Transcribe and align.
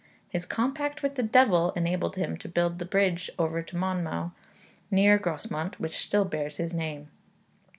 His 0.29 0.47
compact 0.47 1.03
with 1.03 1.13
the 1.13 1.21
devil 1.21 1.69
enabled 1.75 2.15
him 2.15 2.35
to 2.37 2.49
build 2.49 2.79
the 2.79 2.85
bridge 2.85 3.29
over 3.37 3.61
the 3.61 3.77
Monnow, 3.77 4.31
near 4.89 5.19
Grosmont, 5.19 5.79
which 5.79 5.99
still 5.99 6.25
bears 6.25 6.57
his 6.57 6.73
name. 6.73 7.09